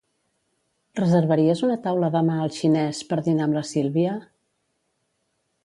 Reservaries 0.99 1.61
una 1.67 1.75
taula 1.83 2.09
demà 2.17 2.39
al 2.45 2.55
xinés 2.57 3.03
per 3.11 3.21
dinar 3.29 3.47
amb 3.47 3.59
la 3.61 3.65
Sílvia? 3.75 4.17